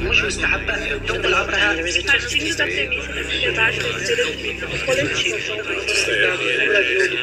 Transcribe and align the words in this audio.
مش 0.00 0.24
مستحبة 0.24 0.92
الدم 0.94 1.22
بالعبرها 1.22 1.74
Partindo 1.74 2.56
da 2.56 2.64
premissa 2.64 3.12
da 3.14 3.18
sociedade 3.18 3.80
como 3.80 3.98
ser 3.98 4.86
coletivo. 4.86 5.38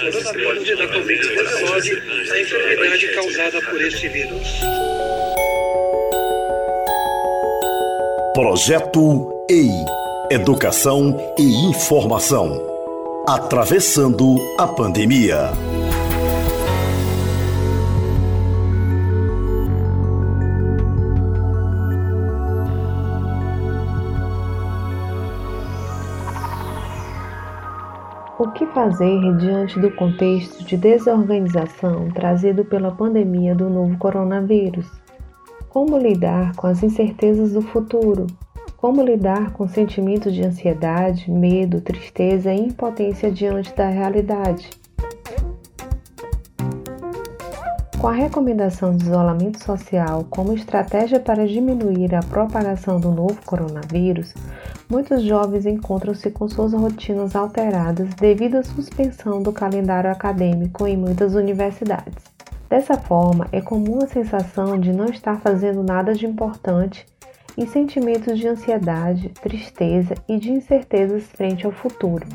Toda 0.03 0.75
da 0.75 0.87
Covid-19, 0.93 2.31
a 2.31 2.39
enfermidade 2.39 3.07
causada 3.15 3.61
por 3.61 3.81
esse 3.81 4.07
vírus. 4.07 4.47
Projeto 8.33 9.03
EI 9.49 9.69
Educação 10.31 11.17
e 11.37 11.43
Informação. 11.69 12.49
Atravessando 13.27 14.37
a 14.57 14.65
pandemia. 14.65 15.64
O 28.38 28.50
que 28.50 28.66
fazer 28.66 29.34
diante 29.38 29.80
do 29.80 29.90
contexto 29.90 30.62
de 30.62 30.76
desorganização 30.76 32.10
trazido 32.10 32.66
pela 32.66 32.90
pandemia 32.90 33.54
do 33.54 33.70
novo 33.70 33.96
coronavírus? 33.96 34.86
Como 35.70 35.96
lidar 35.96 36.54
com 36.54 36.66
as 36.66 36.82
incertezas 36.82 37.54
do 37.54 37.62
futuro? 37.62 38.26
Como 38.76 39.00
lidar 39.00 39.52
com 39.54 39.66
sentimentos 39.66 40.34
de 40.34 40.44
ansiedade, 40.44 41.30
medo, 41.30 41.80
tristeza 41.80 42.52
e 42.52 42.60
impotência 42.60 43.32
diante 43.32 43.74
da 43.74 43.88
realidade? 43.88 44.68
Com 48.00 48.08
a 48.08 48.12
recomendação 48.12 48.94
de 48.94 49.04
isolamento 49.04 49.64
social 49.64 50.26
como 50.28 50.52
estratégia 50.52 51.18
para 51.18 51.46
diminuir 51.46 52.14
a 52.14 52.20
propagação 52.20 53.00
do 53.00 53.10
novo 53.10 53.38
coronavírus, 53.46 54.34
muitos 54.88 55.22
jovens 55.22 55.64
encontram-se 55.64 56.30
com 56.30 56.46
suas 56.46 56.74
rotinas 56.74 57.34
alteradas 57.34 58.14
devido 58.14 58.56
à 58.56 58.62
suspensão 58.62 59.42
do 59.42 59.50
calendário 59.50 60.10
acadêmico 60.10 60.86
em 60.86 60.96
muitas 60.96 61.34
universidades. 61.34 62.22
Dessa 62.68 62.98
forma, 62.98 63.48
é 63.50 63.62
comum 63.62 64.00
a 64.02 64.06
sensação 64.06 64.78
de 64.78 64.92
não 64.92 65.06
estar 65.06 65.40
fazendo 65.40 65.82
nada 65.82 66.12
de 66.12 66.26
importante 66.26 67.06
e 67.56 67.66
sentimentos 67.66 68.38
de 68.38 68.46
ansiedade, 68.46 69.30
tristeza 69.40 70.14
e 70.28 70.38
de 70.38 70.52
incertezas 70.52 71.24
frente 71.28 71.64
ao 71.64 71.72
futuro. 71.72 72.26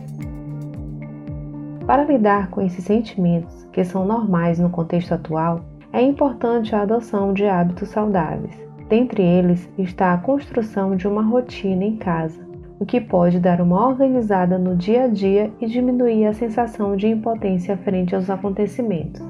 Para 1.86 2.04
lidar 2.04 2.50
com 2.50 2.62
esses 2.62 2.84
sentimentos, 2.84 3.61
que 3.72 3.84
são 3.84 4.06
normais 4.06 4.60
no 4.60 4.70
contexto 4.70 5.14
atual, 5.14 5.62
é 5.94 6.02
importante 6.02 6.76
a 6.76 6.82
adoção 6.82 7.34
de 7.34 7.46
hábitos 7.46 7.90
saudáveis. 7.90 8.56
Dentre 8.88 9.24
eles 9.24 9.70
está 9.78 10.14
a 10.14 10.18
construção 10.18 10.96
de 10.96 11.08
uma 11.08 11.22
rotina 11.22 11.84
em 11.84 11.96
casa, 11.96 12.40
o 12.80 12.86
que 12.86 13.00
pode 13.00 13.40
dar 13.40 13.62
uma 13.62 13.88
organizada 13.88 14.58
no 14.58 14.76
dia 14.76 15.04
a 15.04 15.08
dia 15.08 15.52
e 15.62 15.68
diminuir 15.68 16.26
a 16.26 16.34
sensação 16.34 16.96
de 16.96 17.08
impotência 17.08 17.78
frente 17.78 18.16
aos 18.16 18.30
acontecimentos. 18.30 19.22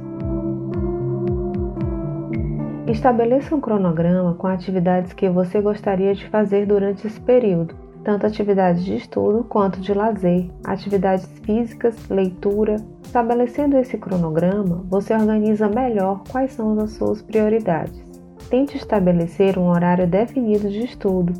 Estabeleça 2.87 3.55
um 3.55 3.61
cronograma 3.61 4.33
com 4.35 4.47
atividades 4.47 5.13
que 5.13 5.29
você 5.29 5.61
gostaria 5.61 6.13
de 6.15 6.27
fazer 6.27 6.65
durante 6.65 7.05
esse 7.05 7.19
período, 7.19 7.75
tanto 8.03 8.25
atividades 8.25 8.83
de 8.83 8.95
estudo 8.95 9.43
quanto 9.43 9.79
de 9.79 9.93
lazer, 9.93 10.49
atividades 10.63 11.27
físicas, 11.43 11.95
leitura. 12.09 12.77
Estabelecendo 13.03 13.77
esse 13.77 13.97
cronograma, 13.97 14.83
você 14.89 15.13
organiza 15.13 15.67
melhor 15.67 16.23
quais 16.29 16.53
são 16.53 16.79
as 16.79 16.91
suas 16.91 17.21
prioridades. 17.21 18.01
Tente 18.49 18.77
estabelecer 18.77 19.57
um 19.57 19.67
horário 19.67 20.07
definido 20.07 20.69
de 20.69 20.83
estudo. 20.83 21.33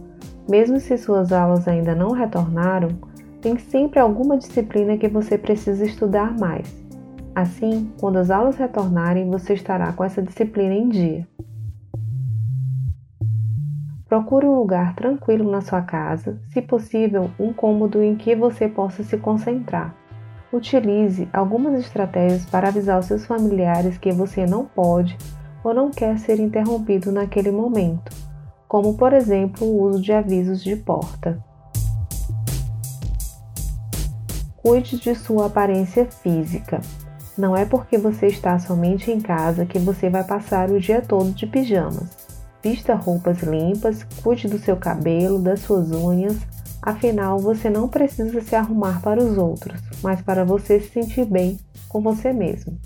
Mesmo 0.49 0.79
se 0.79 0.97
suas 0.97 1.31
aulas 1.31 1.67
ainda 1.67 1.95
não 1.95 2.11
retornaram, 2.11 2.89
tem 3.41 3.57
sempre 3.57 3.99
alguma 3.99 4.37
disciplina 4.37 4.97
que 4.97 5.07
você 5.07 5.37
precisa 5.37 5.85
estudar 5.85 6.37
mais. 6.37 6.81
Assim, 7.33 7.91
quando 7.99 8.17
as 8.17 8.29
aulas 8.29 8.57
retornarem, 8.57 9.29
você 9.29 9.53
estará 9.53 9.93
com 9.93 10.03
essa 10.03 10.21
disciplina 10.21 10.73
em 10.73 10.89
dia. 10.89 11.27
Procure 14.11 14.45
um 14.45 14.55
lugar 14.55 14.93
tranquilo 14.93 15.49
na 15.49 15.61
sua 15.61 15.81
casa, 15.83 16.37
se 16.49 16.61
possível, 16.61 17.31
um 17.39 17.53
cômodo 17.53 18.03
em 18.03 18.13
que 18.13 18.35
você 18.35 18.67
possa 18.67 19.03
se 19.03 19.17
concentrar. 19.17 19.95
Utilize 20.51 21.29
algumas 21.31 21.79
estratégias 21.79 22.45
para 22.45 22.67
avisar 22.67 22.99
os 22.99 23.05
seus 23.05 23.25
familiares 23.25 23.97
que 23.97 24.11
você 24.11 24.45
não 24.45 24.65
pode 24.65 25.17
ou 25.63 25.73
não 25.73 25.89
quer 25.89 26.19
ser 26.19 26.41
interrompido 26.41 27.09
naquele 27.09 27.51
momento, 27.51 28.13
como 28.67 28.97
por 28.97 29.13
exemplo 29.13 29.65
o 29.65 29.81
uso 29.83 30.01
de 30.01 30.11
avisos 30.11 30.61
de 30.61 30.75
porta. 30.75 31.41
Cuide 34.57 34.99
de 34.99 35.15
sua 35.15 35.45
aparência 35.45 36.03
física. 36.03 36.81
Não 37.37 37.55
é 37.55 37.63
porque 37.63 37.97
você 37.97 38.27
está 38.27 38.59
somente 38.59 39.09
em 39.09 39.21
casa 39.21 39.65
que 39.65 39.79
você 39.79 40.09
vai 40.09 40.25
passar 40.25 40.69
o 40.69 40.81
dia 40.81 41.01
todo 41.01 41.31
de 41.31 41.47
pijamas. 41.47 42.20
Vista 42.63 42.93
roupas 42.93 43.41
limpas, 43.41 44.03
cuide 44.23 44.47
do 44.47 44.59
seu 44.59 44.77
cabelo, 44.77 45.39
das 45.39 45.61
suas 45.61 45.91
unhas. 45.91 46.37
Afinal, 46.81 47.39
você 47.39 47.69
não 47.69 47.87
precisa 47.87 48.41
se 48.41 48.55
arrumar 48.55 49.01
para 49.01 49.23
os 49.23 49.37
outros, 49.37 49.81
mas 50.03 50.21
para 50.21 50.45
você 50.45 50.79
se 50.79 50.89
sentir 50.89 51.25
bem 51.25 51.59
com 51.89 52.01
você 52.01 52.31
mesmo. 52.31 52.77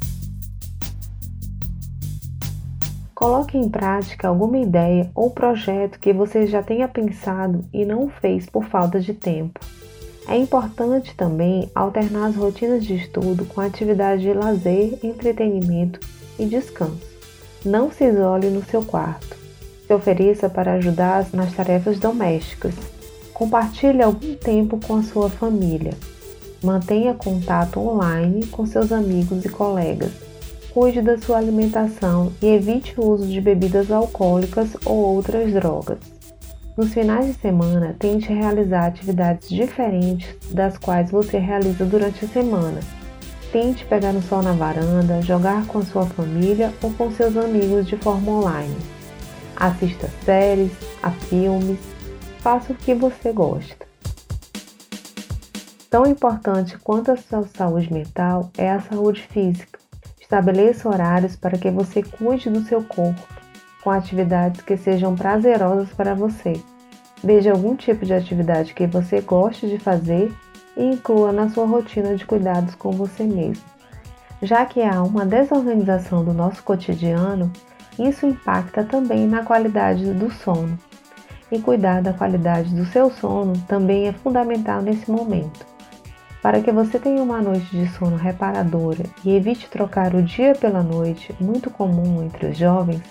Coloque 3.13 3.57
em 3.57 3.69
prática 3.69 4.27
alguma 4.27 4.57
ideia 4.57 5.09
ou 5.15 5.31
projeto 5.31 5.99
que 5.99 6.11
você 6.11 6.45
já 6.45 6.61
tenha 6.61 6.87
pensado 6.87 7.63
e 7.73 7.85
não 7.85 8.09
fez 8.09 8.45
por 8.45 8.65
falta 8.65 8.99
de 8.99 9.13
tempo. 9.13 9.59
É 10.27 10.35
importante 10.37 11.15
também 11.15 11.69
alternar 11.73 12.27
as 12.27 12.35
rotinas 12.35 12.83
de 12.83 12.95
estudo 12.95 13.45
com 13.45 13.61
atividades 13.61 14.21
de 14.21 14.33
lazer, 14.33 14.99
entretenimento 15.03 15.99
e 16.37 16.45
descanso. 16.45 16.99
Não 17.63 17.91
se 17.91 18.05
isole 18.05 18.49
no 18.49 18.63
seu 18.65 18.83
quarto. 18.83 19.34
Se 19.87 19.93
ofereça 19.93 20.49
para 20.49 20.73
ajudar 20.73 21.27
nas 21.31 21.53
tarefas 21.53 21.99
domésticas. 21.99 22.73
Compartilhe 23.33 24.01
algum 24.01 24.33
tempo 24.35 24.79
com 24.85 24.95
a 24.95 25.03
sua 25.03 25.29
família. 25.29 25.93
Mantenha 26.63 27.13
contato 27.13 27.79
online 27.79 28.47
com 28.47 28.65
seus 28.65 28.91
amigos 28.91 29.45
e 29.45 29.49
colegas. 29.49 30.11
Cuide 30.73 31.01
da 31.01 31.17
sua 31.17 31.37
alimentação 31.37 32.31
e 32.41 32.47
evite 32.47 32.99
o 32.99 33.05
uso 33.05 33.27
de 33.27 33.39
bebidas 33.39 33.91
alcoólicas 33.91 34.75
ou 34.83 34.97
outras 34.97 35.53
drogas. 35.53 35.99
Nos 36.75 36.93
finais 36.93 37.27
de 37.27 37.33
semana, 37.33 37.95
tente 37.97 38.33
realizar 38.33 38.87
atividades 38.87 39.47
diferentes 39.47 40.35
das 40.51 40.77
quais 40.77 41.11
você 41.11 41.37
realiza 41.37 41.85
durante 41.85 42.25
a 42.25 42.27
semana. 42.27 42.79
Tente 43.51 43.85
pegar 43.85 44.11
no 44.11 44.21
sol 44.21 44.41
na 44.41 44.51
varanda, 44.51 45.21
jogar 45.21 45.65
com 45.67 45.77
a 45.77 45.85
sua 45.85 46.05
família 46.05 46.73
ou 46.81 46.91
com 46.91 47.09
seus 47.11 47.37
amigos 47.37 47.87
de 47.87 47.95
forma 47.95 48.31
online. 48.31 48.75
Assista 49.55 50.09
séries, 50.23 50.71
a 51.01 51.11
filmes, 51.11 51.79
faça 52.39 52.73
o 52.73 52.75
que 52.75 52.93
você 52.93 53.31
gosta. 53.31 53.85
Tão 55.89 56.05
importante 56.05 56.77
quanto 56.79 57.11
a 57.11 57.17
sua 57.17 57.47
saúde 57.47 57.91
mental 57.93 58.51
é 58.57 58.69
a 58.69 58.81
saúde 58.81 59.21
física. 59.21 59.79
Estabeleça 60.19 60.89
horários 60.89 61.35
para 61.35 61.57
que 61.57 61.71
você 61.71 62.03
cuide 62.03 62.49
do 62.49 62.63
seu 62.63 62.83
corpo, 62.83 63.21
com 63.81 63.91
atividades 63.91 64.61
que 64.61 64.75
sejam 64.75 65.15
prazerosas 65.15 65.89
para 65.93 66.13
você. 66.13 66.61
Veja 67.23 67.51
algum 67.51 67.75
tipo 67.75 68.05
de 68.05 68.13
atividade 68.13 68.73
que 68.73 68.85
você 68.85 69.21
goste 69.21 69.69
de 69.69 69.79
fazer 69.79 70.35
e 70.75 70.83
inclua 70.83 71.31
na 71.31 71.49
sua 71.49 71.65
rotina 71.65 72.15
de 72.15 72.25
cuidados 72.25 72.75
com 72.75 72.91
você 72.91 73.23
mesmo. 73.23 73.63
Já 74.41 74.65
que 74.65 74.81
há 74.81 75.01
uma 75.01 75.25
desorganização 75.25 76.25
do 76.25 76.33
nosso 76.33 76.61
cotidiano, 76.61 77.51
isso 77.99 78.25
impacta 78.25 78.83
também 78.83 79.27
na 79.27 79.43
qualidade 79.43 80.13
do 80.13 80.31
sono. 80.31 80.77
E 81.51 81.59
cuidar 81.59 82.01
da 82.01 82.13
qualidade 82.13 82.73
do 82.73 82.85
seu 82.85 83.09
sono 83.11 83.53
também 83.67 84.07
é 84.07 84.13
fundamental 84.13 84.81
nesse 84.81 85.09
momento. 85.09 85.65
Para 86.41 86.61
que 86.61 86.71
você 86.71 86.99
tenha 86.99 87.23
uma 87.23 87.41
noite 87.41 87.75
de 87.75 87.87
sono 87.93 88.15
reparadora 88.15 89.03
e 89.23 89.35
evite 89.35 89.69
trocar 89.69 90.13
o 90.13 90.21
dia 90.21 90.53
pela 90.53 90.83
noite, 90.83 91.33
muito 91.39 91.69
comum 91.69 92.23
entre 92.23 92.47
os 92.47 92.57
jovens, 92.57 93.01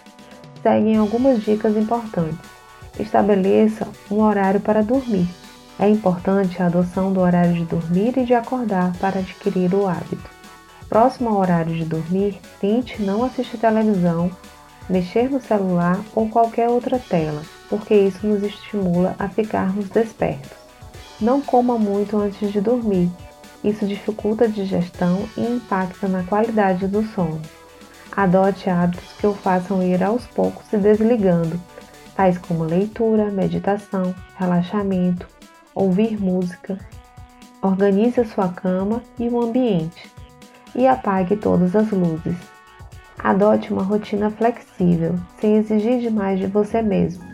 seguem 0.62 0.96
algumas 0.96 1.42
dicas 1.42 1.76
importantes. 1.76 2.38
Estabeleça 2.98 3.88
um 4.10 4.20
horário 4.20 4.60
para 4.60 4.82
dormir. 4.82 5.28
É 5.78 5.88
importante 5.88 6.62
a 6.62 6.66
adoção 6.66 7.12
do 7.12 7.20
horário 7.20 7.54
de 7.54 7.64
dormir 7.64 8.16
e 8.16 8.24
de 8.24 8.34
acordar 8.34 8.92
para 8.98 9.18
adquirir 9.18 9.74
o 9.74 9.88
hábito. 9.88 10.30
Próximo 10.88 11.30
ao 11.30 11.38
horário 11.38 11.74
de 11.74 11.84
dormir, 11.84 12.38
tente 12.60 13.02
não 13.02 13.24
assistir 13.24 13.58
televisão 13.58 14.30
mexer 14.88 15.30
no 15.30 15.40
celular 15.40 16.00
ou 16.14 16.28
qualquer 16.28 16.68
outra 16.68 16.98
tela, 16.98 17.42
porque 17.68 17.94
isso 17.94 18.26
nos 18.26 18.42
estimula 18.42 19.14
a 19.18 19.28
ficarmos 19.28 19.88
despertos. 19.88 20.52
Não 21.20 21.40
coma 21.40 21.78
muito 21.78 22.16
antes 22.16 22.52
de 22.52 22.60
dormir, 22.60 23.10
isso 23.62 23.86
dificulta 23.86 24.44
a 24.44 24.48
digestão 24.48 25.26
e 25.36 25.40
impacta 25.40 26.06
na 26.06 26.22
qualidade 26.22 26.86
do 26.86 27.02
sono. 27.02 27.40
Adote 28.14 28.68
hábitos 28.68 29.12
que 29.18 29.26
o 29.26 29.34
façam 29.34 29.82
ir 29.82 30.02
aos 30.02 30.26
poucos 30.26 30.66
se 30.66 30.76
desligando, 30.76 31.60
tais 32.14 32.38
como 32.38 32.64
leitura, 32.64 33.30
meditação, 33.30 34.14
relaxamento, 34.36 35.26
ouvir 35.74 36.20
música. 36.20 36.78
Organize 37.62 38.20
a 38.20 38.26
sua 38.26 38.48
cama 38.48 39.02
e 39.18 39.28
o 39.28 39.40
ambiente 39.40 40.12
e 40.74 40.86
apague 40.86 41.36
todas 41.36 41.74
as 41.74 41.90
luzes. 41.90 42.53
Adote 43.24 43.72
uma 43.72 43.82
rotina 43.82 44.28
flexível, 44.28 45.14
sem 45.40 45.56
exigir 45.56 45.98
demais 45.98 46.38
de 46.38 46.46
você 46.46 46.82
mesmo. 46.82 47.24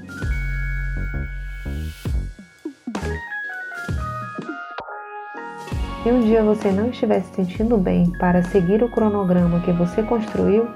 Se 6.01 6.13
um 6.13 6.21
dia 6.21 6.45
você 6.45 6.71
não 6.71 6.91
estiver 6.91 7.21
se 7.23 7.35
sentindo 7.35 7.77
bem 7.77 8.09
para 8.21 8.41
seguir 8.45 8.85
o 8.85 8.89
cronograma 8.89 9.59
que 9.63 9.73
você 9.73 10.01
construiu, 10.01 10.69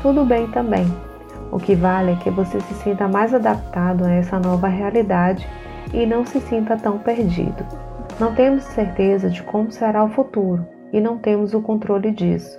tudo 0.00 0.24
bem 0.24 0.50
também. 0.50 0.86
O 1.52 1.58
que 1.58 1.74
vale 1.74 2.12
é 2.12 2.16
que 2.16 2.30
você 2.30 2.58
se 2.58 2.74
sinta 2.76 3.06
mais 3.06 3.34
adaptado 3.34 4.06
a 4.06 4.10
essa 4.10 4.40
nova 4.40 4.68
realidade 4.68 5.46
e 5.92 6.06
não 6.06 6.24
se 6.24 6.40
sinta 6.40 6.78
tão 6.78 6.98
perdido. 6.98 7.62
Não 8.18 8.34
temos 8.34 8.64
certeza 8.64 9.28
de 9.28 9.42
como 9.42 9.70
será 9.70 10.02
o 10.02 10.08
futuro 10.08 10.66
e 10.94 10.98
não 10.98 11.18
temos 11.18 11.52
o 11.52 11.60
controle 11.60 12.10
disso, 12.10 12.58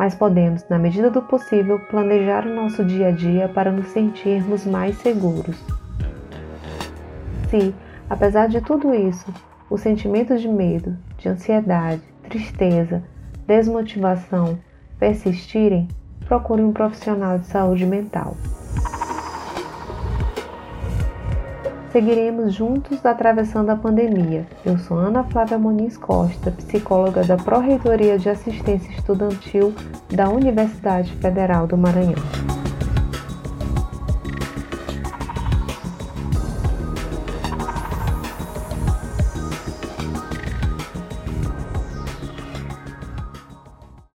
mas 0.00 0.14
podemos, 0.14 0.66
na 0.66 0.78
medida 0.78 1.10
do 1.10 1.20
possível, 1.20 1.78
planejar 1.78 2.46
o 2.46 2.54
nosso 2.54 2.82
dia 2.82 3.08
a 3.08 3.10
dia 3.10 3.50
para 3.50 3.70
nos 3.70 3.88
sentirmos 3.88 4.64
mais 4.64 4.96
seguros. 4.96 5.62
Se, 7.50 7.74
apesar 8.08 8.48
de 8.48 8.62
tudo 8.62 8.94
isso, 8.94 9.30
os 9.68 9.82
sentimentos 9.82 10.40
de 10.40 10.48
medo, 10.48 10.96
de 11.18 11.28
ansiedade, 11.28 12.00
tristeza, 12.22 13.02
desmotivação 13.46 14.58
persistirem, 14.98 15.86
procure 16.24 16.62
um 16.62 16.72
profissional 16.72 17.38
de 17.38 17.44
saúde 17.44 17.84
mental. 17.84 18.34
Seguiremos 21.92 22.54
juntos 22.54 23.04
atravessando 23.04 23.70
a 23.70 23.76
pandemia. 23.76 24.46
Eu 24.64 24.78
sou 24.78 24.96
Ana 24.96 25.24
Flávia 25.24 25.58
Moniz 25.58 25.96
Costa, 25.96 26.52
psicóloga 26.52 27.24
da 27.24 27.36
Pró-Reitoria 27.36 28.16
de 28.16 28.28
Assistência 28.28 28.92
Estudantil 28.92 29.74
da 30.08 30.28
Universidade 30.28 31.12
Federal 31.16 31.66
do 31.66 31.76
Maranhão. 31.76 32.59